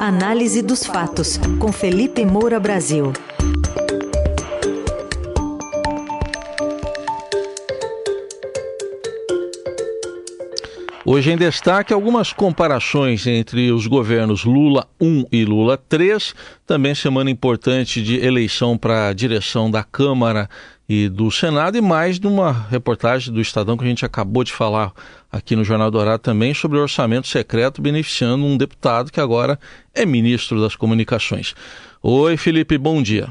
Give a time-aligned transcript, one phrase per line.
[0.00, 3.12] Análise dos fatos, com Felipe Moura Brasil.
[11.10, 16.34] Hoje em destaque algumas comparações entre os governos Lula 1 e Lula 3,
[16.66, 20.50] também semana importante de eleição para a direção da Câmara
[20.86, 24.52] e do Senado e mais de uma reportagem do Estadão que a gente acabou de
[24.52, 24.92] falar
[25.32, 29.58] aqui no Jornal Dourado também sobre o orçamento secreto beneficiando um deputado que agora
[29.94, 31.54] é ministro das Comunicações.
[32.02, 33.28] Oi, Felipe, bom dia.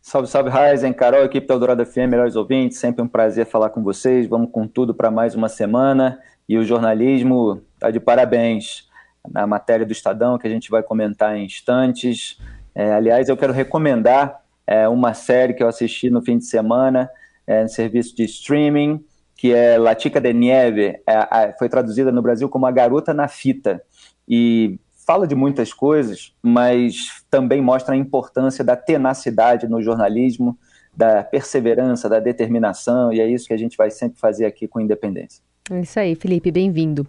[0.00, 3.82] Salve, salve, Raizen, Carol, equipe da Eldorado FM, melhores ouvintes, sempre um prazer falar com
[3.82, 4.28] vocês.
[4.28, 8.88] Vamos com tudo para mais uma semana e o jornalismo está de parabéns
[9.30, 12.40] na matéria do Estadão que a gente vai comentar em instantes.
[12.74, 17.08] É, aliás, eu quero recomendar é uma série que eu assisti no fim de semana,
[17.46, 19.02] é, no serviço de streaming,
[19.34, 23.28] que é La Chica de Nieve, é, foi traduzida no Brasil como A Garota na
[23.28, 23.82] Fita.
[24.28, 30.58] E fala de muitas coisas, mas também mostra a importância da tenacidade no jornalismo,
[30.98, 34.80] da perseverança, da determinação, e é isso que a gente vai sempre fazer aqui com
[34.80, 35.40] Independência.
[35.70, 37.06] É isso aí, Felipe, bem-vindo.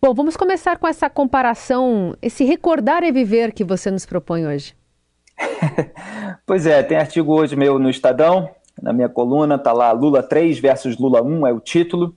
[0.00, 4.74] Bom, vamos começar com essa comparação, esse recordar e viver que você nos propõe hoje.
[6.46, 8.48] pois é, tem artigo hoje meu no Estadão,
[8.80, 12.16] na minha coluna, tá lá Lula 3 versus Lula 1 é o título.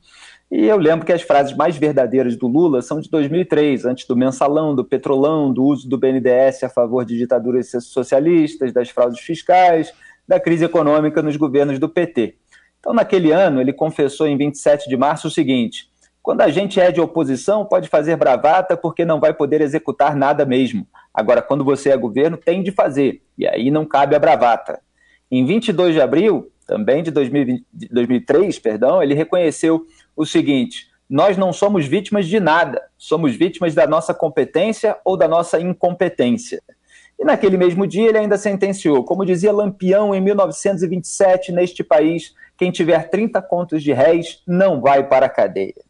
[0.49, 4.15] E eu lembro que as frases mais verdadeiras do Lula são de 2003, antes do
[4.15, 9.91] mensalão, do petrolão, do uso do BNDES a favor de ditaduras socialistas, das fraudes fiscais,
[10.27, 12.35] da crise econômica nos governos do PT.
[12.79, 15.89] Então, naquele ano, ele confessou em 27 de março o seguinte:
[16.21, 20.45] quando a gente é de oposição, pode fazer bravata porque não vai poder executar nada
[20.45, 20.87] mesmo.
[21.13, 24.79] Agora, quando você é governo, tem de fazer, e aí não cabe a bravata.
[25.29, 29.85] Em 22 de abril, também de 2020, 2003, perdão, ele reconheceu
[30.15, 35.27] o seguinte: nós não somos vítimas de nada, somos vítimas da nossa competência ou da
[35.27, 36.61] nossa incompetência.
[37.23, 42.69] E naquele mesmo dia ele ainda sentenciou, como dizia Lampião em 1927, neste país, quem
[42.69, 45.85] tiver 30 contos de réis não vai para a cadeia.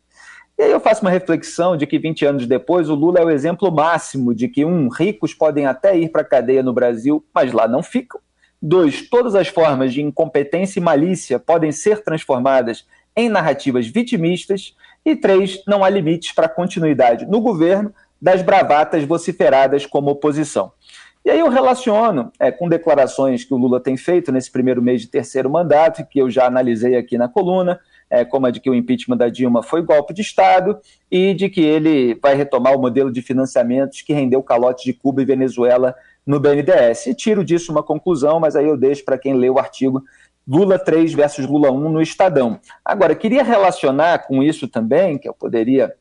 [0.55, 3.31] E aí eu faço uma reflexão de que 20 anos depois o Lula é o
[3.31, 7.51] exemplo máximo de que, um, ricos podem até ir para a cadeia no Brasil, mas
[7.51, 8.21] lá não ficam.
[8.61, 12.85] Dois, todas as formas de incompetência e malícia podem ser transformadas
[13.15, 14.75] em narrativas vitimistas.
[15.03, 17.91] E três, não há limites para a continuidade no governo
[18.23, 20.71] das bravatas vociferadas como oposição.
[21.25, 25.01] E aí eu relaciono é, com declarações que o Lula tem feito nesse primeiro mês
[25.01, 27.79] de terceiro mandato, que eu já analisei aqui na coluna,
[28.09, 30.77] é, como a de que o impeachment da Dilma foi golpe de Estado
[31.09, 35.21] e de que ele vai retomar o modelo de financiamentos que rendeu calote de Cuba
[35.21, 35.95] e Venezuela
[36.25, 37.07] no BNDES.
[37.07, 40.03] E tiro disso uma conclusão, mas aí eu deixo para quem lê o artigo
[40.45, 42.59] Lula 3 versus Lula 1 no Estadão.
[42.83, 45.93] Agora, queria relacionar com isso também, que eu poderia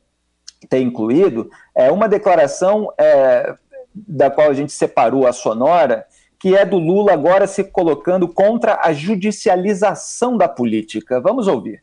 [0.69, 3.55] ter incluído, é uma declaração é,
[3.93, 6.05] da qual a gente separou a sonora,
[6.39, 11.21] que é do Lula agora se colocando contra a judicialização da política.
[11.21, 11.81] Vamos ouvir.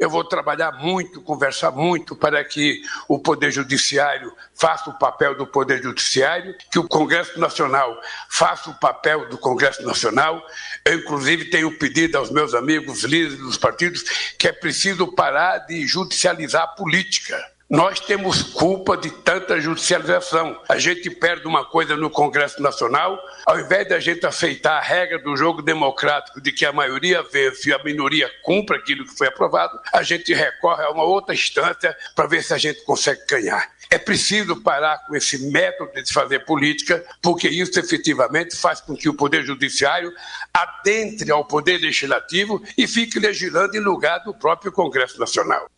[0.00, 5.46] Eu vou trabalhar muito, conversar muito para que o Poder Judiciário faça o papel do
[5.46, 7.94] Poder Judiciário, que o Congresso Nacional
[8.30, 10.42] faça o papel do Congresso Nacional.
[10.86, 14.02] Eu, inclusive, tenho pedido aos meus amigos líderes dos partidos
[14.38, 17.36] que é preciso parar de judicializar a política.
[17.70, 20.60] Nós temos culpa de tanta judicialização.
[20.68, 23.16] A gente perde uma coisa no Congresso Nacional,
[23.46, 27.22] ao invés de a gente aceitar a regra do jogo democrático de que a maioria
[27.22, 31.32] vence e a minoria cumpre aquilo que foi aprovado, a gente recorre a uma outra
[31.32, 33.70] instância para ver se a gente consegue ganhar.
[33.88, 39.08] É preciso parar com esse método de fazer política, porque isso efetivamente faz com que
[39.08, 40.12] o Poder Judiciário
[40.52, 45.70] adentre ao Poder Legislativo e fique legislando em lugar do próprio Congresso Nacional.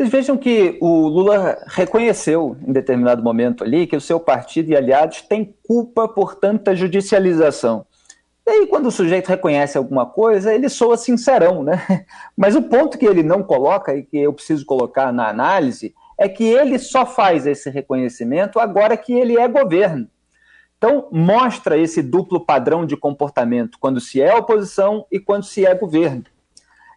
[0.00, 4.74] Vocês vejam que o Lula reconheceu em determinado momento ali que o seu partido e
[4.74, 7.84] aliados têm culpa por tanta judicialização.
[8.46, 12.06] E aí, quando o sujeito reconhece alguma coisa, ele soa sincerão, né?
[12.34, 16.30] Mas o ponto que ele não coloca e que eu preciso colocar na análise é
[16.30, 20.08] que ele só faz esse reconhecimento agora que ele é governo.
[20.78, 25.74] Então, mostra esse duplo padrão de comportamento quando se é oposição e quando se é
[25.74, 26.24] governo.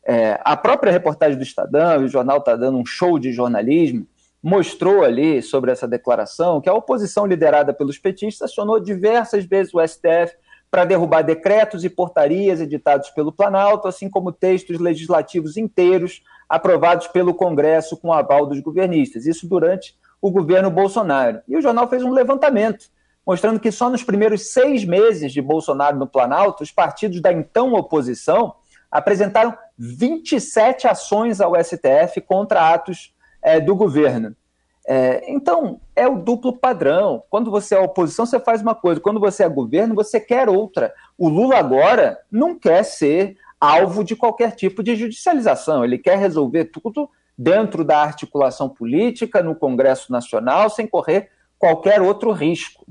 [0.05, 4.05] É, a própria reportagem do Estadão, o jornal está dando um show de jornalismo,
[4.41, 9.79] mostrou ali sobre essa declaração que a oposição liderada pelos petistas acionou diversas vezes o
[9.79, 10.35] STF
[10.69, 17.33] para derrubar decretos e portarias editados pelo Planalto, assim como textos legislativos inteiros aprovados pelo
[17.33, 19.25] Congresso com aval dos governistas.
[19.25, 21.41] Isso durante o governo Bolsonaro.
[21.47, 22.91] E o jornal fez um levantamento
[23.25, 27.73] mostrando que só nos primeiros seis meses de Bolsonaro no Planalto, os partidos da então
[27.73, 28.55] oposição
[28.91, 34.35] apresentaram 27 ações ao STF contra atos é, do governo.
[34.85, 37.23] É, então, é o duplo padrão.
[37.29, 40.93] Quando você é oposição, você faz uma coisa, quando você é governo, você quer outra.
[41.17, 46.65] O Lula agora não quer ser alvo de qualquer tipo de judicialização, ele quer resolver
[46.65, 52.85] tudo dentro da articulação política, no Congresso Nacional, sem correr qualquer outro risco.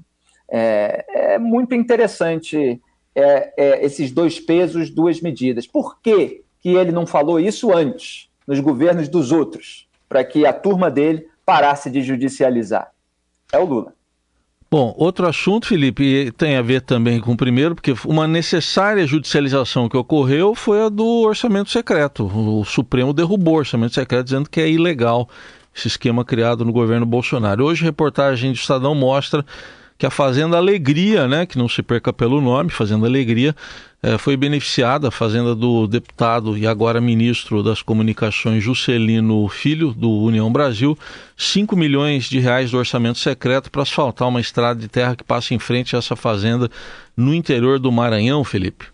[0.50, 2.81] É, é muito interessante
[3.14, 5.67] é, é, esses dois pesos, duas medidas.
[5.67, 10.53] Por que, que ele não falou isso antes, nos governos dos outros, para que a
[10.53, 12.93] turma dele parasse de judicializar?
[13.53, 13.93] É o Lula.
[14.70, 19.87] Bom, outro assunto, Felipe, tem a ver também com o primeiro, porque uma necessária judicialização
[19.87, 22.25] que ocorreu foi a do orçamento secreto.
[22.25, 25.29] O Supremo derrubou o orçamento secreto dizendo que é ilegal
[25.76, 27.67] esse esquema criado no governo Bolsonaro.
[27.67, 29.44] Hoje, reportagem do Estadão mostra
[30.02, 33.54] que a Fazenda Alegria, né, que não se perca pelo nome, Fazenda Alegria,
[34.02, 40.10] é, foi beneficiada, a Fazenda do deputado e agora ministro das Comunicações Juscelino Filho, do
[40.10, 40.99] União Brasil,
[41.37, 45.54] 5 milhões de reais do orçamento secreto para asfaltar uma estrada de terra que passa
[45.54, 46.69] em frente a essa fazenda
[47.16, 48.87] no interior do Maranhão, Felipe.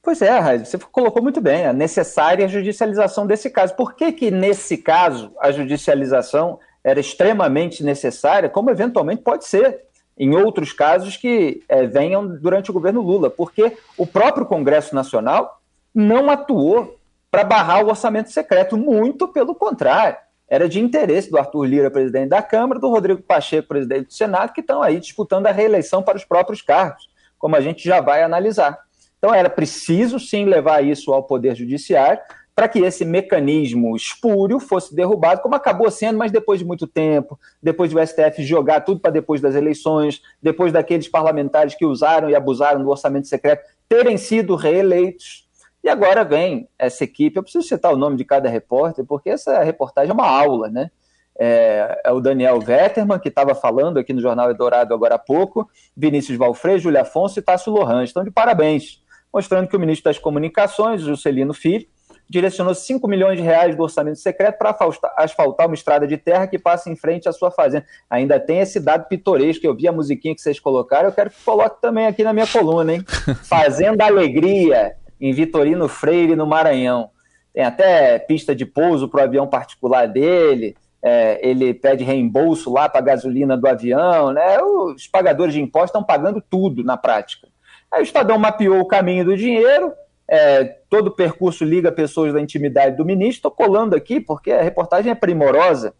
[0.00, 3.74] Pois é, Raiz, você colocou muito bem, a necessária judicialização desse caso.
[3.74, 9.80] Por que que nesse caso a judicialização era extremamente necessária, como eventualmente pode ser
[10.18, 15.60] em outros casos que é, venham durante o governo Lula, porque o próprio Congresso Nacional
[15.94, 16.98] não atuou
[17.30, 20.16] para barrar o orçamento secreto, muito pelo contrário.
[20.48, 24.52] Era de interesse do Arthur Lira, presidente da Câmara, do Rodrigo Pacheco, presidente do Senado,
[24.52, 27.08] que estão aí disputando a reeleição para os próprios cargos,
[27.38, 28.78] como a gente já vai analisar.
[29.18, 32.22] Então era preciso sim levar isso ao Poder Judiciário,
[32.54, 37.38] para que esse mecanismo espúrio fosse derrubado, como acabou sendo, mas depois de muito tempo,
[37.60, 42.34] depois do STF jogar tudo para depois das eleições, depois daqueles parlamentares que usaram e
[42.34, 45.48] abusaram do orçamento secreto terem sido reeleitos.
[45.82, 49.62] E agora vem essa equipe, eu preciso citar o nome de cada repórter, porque essa
[49.62, 50.90] reportagem é uma aula, né?
[51.36, 55.68] É, é o Daniel Vetterman, que estava falando aqui no Jornal Eldorado agora há pouco,
[55.96, 58.04] Vinícius Valfrei, Júlio Afonso e Tássio Lohan.
[58.04, 59.02] Estão de parabéns,
[59.32, 61.86] mostrando que o ministro das Comunicações, Juscelino Filho,
[62.28, 64.76] direcionou 5 milhões de reais do orçamento secreto para
[65.16, 67.86] asfaltar uma estrada de terra que passa em frente à sua fazenda.
[68.08, 71.42] Ainda tem esse dado pitoresco, eu vi a musiquinha que vocês colocaram, eu quero que
[71.44, 73.04] coloque também aqui na minha coluna, hein?
[73.44, 77.10] Fazenda Alegria, em Vitorino Freire, no Maranhão.
[77.52, 80.74] Tem até pista de pouso para o avião particular dele,
[81.06, 84.58] é, ele pede reembolso lá para a gasolina do avião, né?
[84.62, 87.46] Os pagadores de impostos estão pagando tudo na prática.
[87.92, 89.92] Aí o Estadão mapeou o caminho do dinheiro,
[90.28, 93.36] é, todo o percurso liga pessoas da intimidade do ministro.
[93.36, 95.94] Estou colando aqui porque a reportagem é primorosa.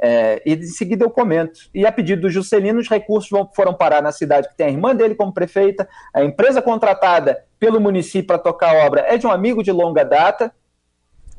[0.00, 1.60] É, e de seguida eu comento.
[1.74, 4.70] E a pedido do Juscelino, os recursos vão, foram parar na cidade que tem a
[4.70, 5.88] irmã dele como prefeita.
[6.14, 10.04] A empresa contratada pelo município para tocar a obra é de um amigo de longa
[10.04, 10.52] data.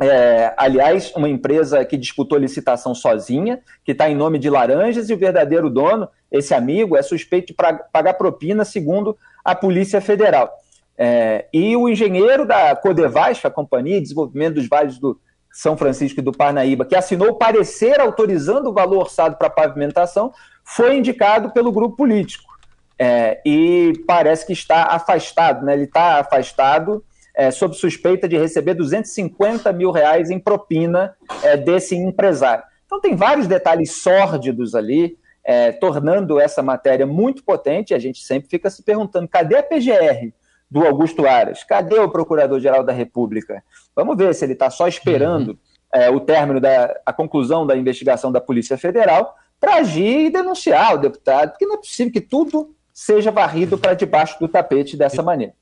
[0.01, 5.13] É, aliás, uma empresa que disputou licitação sozinha, que está em nome de Laranjas, e
[5.13, 10.49] o verdadeiro dono, esse amigo, é suspeito de pagar propina, segundo a Polícia Federal.
[11.01, 15.17] É, e o engenheiro da Codevasf, a Companhia de Desenvolvimento dos Vales do
[15.49, 20.33] São Francisco e do Parnaíba, que assinou o parecer autorizando o valor orçado para pavimentação,
[20.61, 22.43] foi indicado pelo grupo político.
[22.99, 25.73] É, e parece que está afastado, né?
[25.73, 27.01] ele está afastado
[27.33, 32.65] é, sob suspeita de receber 250 mil reais em propina é, desse empresário.
[32.85, 38.21] Então tem vários detalhes sórdidos ali, é, tornando essa matéria muito potente, e a gente
[38.21, 40.33] sempre fica se perguntando, cadê a PGR?
[40.69, 41.63] Do Augusto Aras.
[41.63, 43.63] Cadê o Procurador-Geral da República?
[43.95, 45.57] Vamos ver se ele está só esperando uhum.
[45.93, 50.95] é, o término da a conclusão da investigação da Polícia Federal para agir e denunciar
[50.95, 55.21] o deputado, porque não é possível que tudo seja varrido para debaixo do tapete dessa
[55.21, 55.53] maneira.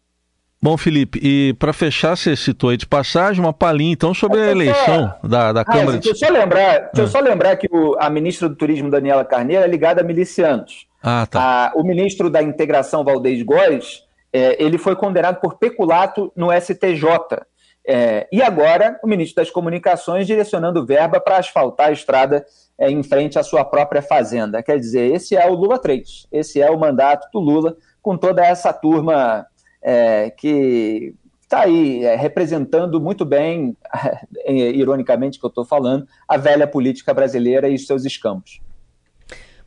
[0.60, 4.50] Bom, Felipe, e para fechar, você citou aí de passagem uma palhinha, então, sobre a
[4.50, 5.28] eleição só...
[5.28, 5.98] da, da Câmara...
[5.98, 7.08] Ah, deixa, eu só lembrar, deixa eu ah.
[7.08, 10.88] só lembrar que o, a ministra do Turismo, Daniela Carneiro, é ligada a milicianos.
[11.02, 11.40] Ah, tá.
[11.40, 17.46] A, o ministro da Integração, Valdez Góes, é, ele foi condenado por peculato no STJ.
[17.90, 22.46] É, e agora, o ministro das Comunicações direcionando verba para asfaltar a estrada
[22.78, 24.62] é, em frente à sua própria fazenda.
[24.62, 28.46] Quer dizer, esse é o Lula 3, esse é o mandato do Lula, com toda
[28.46, 29.48] essa turma
[29.82, 33.76] é, que está aí é, representando muito bem,
[34.46, 38.60] ironicamente que eu estou falando, a velha política brasileira e os seus escampos.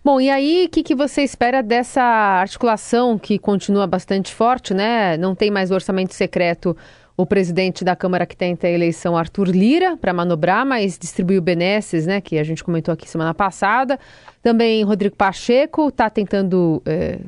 [0.02, 5.19] Bom, e aí, o que, que você espera dessa articulação que continua bastante forte, né?
[5.19, 6.75] Não tem mais orçamento secreto
[7.19, 12.07] o presidente da Câmara que tenta a eleição, Arthur Lira, para manobrar, mas distribuiu benesses,
[12.07, 12.19] né?
[12.19, 13.99] Que a gente comentou aqui semana passada.
[14.42, 16.83] Também Rodrigo Pacheco está tentando.
[16.87, 17.19] É,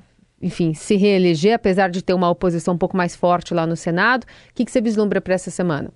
[0.41, 4.25] enfim, se reeleger, apesar de ter uma oposição um pouco mais forte lá no Senado.
[4.25, 5.91] O que, que você vislumbra para essa semana?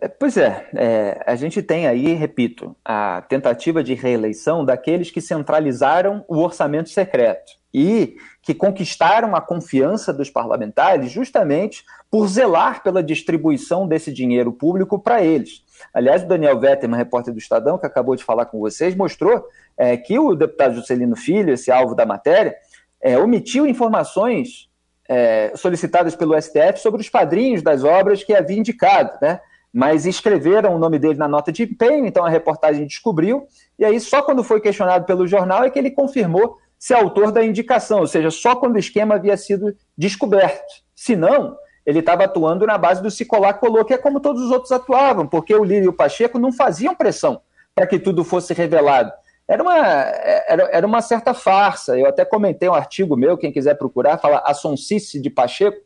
[0.00, 5.20] É, pois é, é, a gente tem aí, repito, a tentativa de reeleição daqueles que
[5.20, 13.02] centralizaram o orçamento secreto e que conquistaram a confiança dos parlamentares justamente por zelar pela
[13.02, 15.64] distribuição desse dinheiro público para eles.
[15.92, 19.96] Aliás, o Daniel Vetterman, repórter do Estadão, que acabou de falar com vocês, mostrou é,
[19.96, 22.56] que o deputado Juscelino Filho, esse alvo da matéria,
[23.00, 24.70] é, omitiu informações
[25.08, 29.40] é, solicitadas pelo STF sobre os padrinhos das obras que havia indicado, né?
[29.76, 33.46] Mas escreveram o nome dele na nota de empenho, então a reportagem descobriu,
[33.78, 37.44] e aí só quando foi questionado pelo jornal é que ele confirmou ser autor da
[37.44, 40.64] indicação, ou seja, só quando o esquema havia sido descoberto.
[40.94, 44.44] Se não, ele estava atuando na base do se colar colou, que é como todos
[44.44, 47.42] os outros atuavam, porque o Lírio e o Pacheco não faziam pressão
[47.74, 49.12] para que tudo fosse revelado.
[49.46, 51.98] Era uma, era, era uma certa farsa.
[51.98, 55.76] Eu até comentei um artigo meu, quem quiser procurar, fala a sonsice de Pacheco,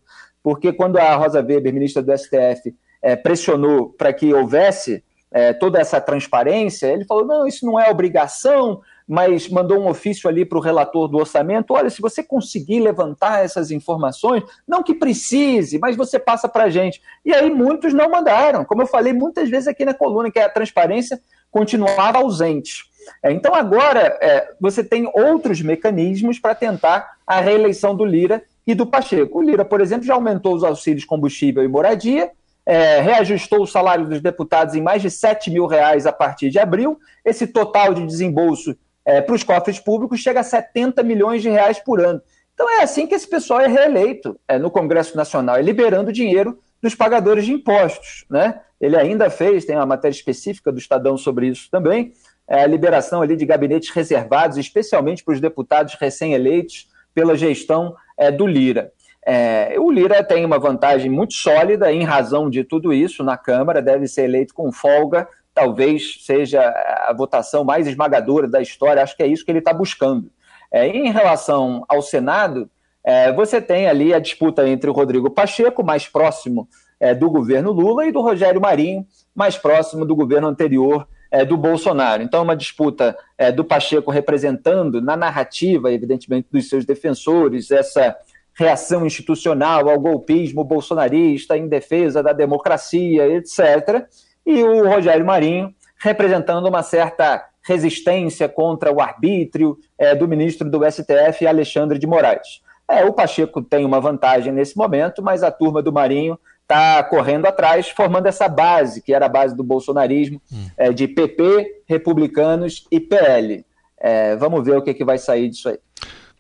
[0.45, 5.03] porque quando a Rosa Weber, ministra do STF, é, pressionou para que houvesse
[5.33, 10.29] é, toda essa transparência, ele falou: não, isso não é obrigação, mas mandou um ofício
[10.29, 14.95] ali para o relator do orçamento: olha, se você conseguir levantar essas informações, não que
[14.95, 17.01] precise, mas você passa para a gente.
[17.25, 20.49] E aí muitos não mandaram, como eu falei muitas vezes aqui na coluna, que a
[20.49, 22.91] transparência continuava ausente.
[23.23, 28.75] É, então agora é, você tem outros mecanismos para tentar a reeleição do Lira e
[28.75, 29.39] do Pacheco.
[29.39, 32.31] O Lira, por exemplo, já aumentou os auxílios combustível e moradia,
[32.71, 36.59] é, reajustou o salário dos deputados em mais de 7 mil reais a partir de
[36.61, 37.01] abril.
[37.25, 41.81] Esse total de desembolso é, para os cofres públicos chega a 70 milhões de reais
[41.81, 42.23] por ano.
[42.55, 46.61] Então é assim que esse pessoal é reeleito é, no Congresso Nacional, é liberando dinheiro
[46.81, 48.25] dos pagadores de impostos.
[48.31, 48.61] Né?
[48.81, 52.13] Ele ainda fez, tem uma matéria específica do Estadão sobre isso também,
[52.47, 58.31] é, a liberação ali de gabinetes reservados, especialmente para os deputados recém-eleitos pela gestão é,
[58.31, 58.93] do Lira.
[59.27, 63.83] É, o Lira tem uma vantagem muito sólida em razão de tudo isso na Câmara,
[63.83, 66.63] deve ser eleito com folga, talvez seja
[67.07, 70.31] a votação mais esmagadora da história, acho que é isso que ele está buscando.
[70.73, 72.71] É, em relação ao Senado,
[73.05, 77.73] é, você tem ali a disputa entre o Rodrigo Pacheco, mais próximo é, do governo
[77.73, 82.23] Lula, e do Rogério Marinho, mais próximo do governo anterior é, do Bolsonaro.
[82.23, 83.17] Então, é uma disputa
[83.55, 88.15] do Pacheco representando, na narrativa, evidentemente, dos seus defensores, essa
[88.61, 94.07] reação institucional ao golpismo bolsonarista em defesa da democracia, etc.
[94.45, 100.81] E o Rogério Marinho representando uma certa resistência contra o arbítrio é, do ministro do
[100.91, 102.61] STF, Alexandre de Moraes.
[102.87, 107.47] É, o Pacheco tem uma vantagem nesse momento, mas a turma do Marinho está correndo
[107.47, 110.67] atrás, formando essa base, que era a base do bolsonarismo, hum.
[110.77, 113.65] é, de PP, republicanos e PL.
[113.99, 115.79] É, vamos ver o que, que vai sair disso aí.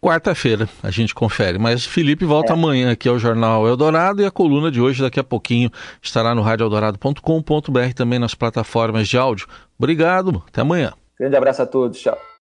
[0.02, 2.56] Quarta-feira a gente confere, mas Felipe volta é.
[2.56, 6.40] amanhã aqui ao Jornal Eldorado e a coluna de hoje daqui a pouquinho estará no
[6.40, 9.46] radioeldorado.com.br também nas plataformas de áudio.
[9.78, 10.94] Obrigado, até amanhã.
[11.18, 12.29] Grande abraço a todos, tchau.